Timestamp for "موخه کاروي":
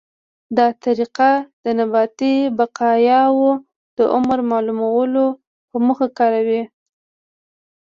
5.85-6.63